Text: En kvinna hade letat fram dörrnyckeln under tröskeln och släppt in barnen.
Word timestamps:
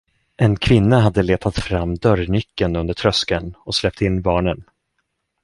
En 0.37 0.55
kvinna 0.57 0.99
hade 0.99 1.23
letat 1.23 1.55
fram 1.55 1.95
dörrnyckeln 1.95 2.75
under 2.75 2.93
tröskeln 2.93 3.55
och 3.59 3.75
släppt 3.75 4.01
in 4.01 4.21
barnen. 4.21 4.63